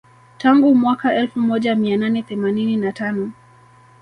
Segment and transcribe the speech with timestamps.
[0.37, 3.31] Tangu mwaka elfu moja mia nane themanini na tano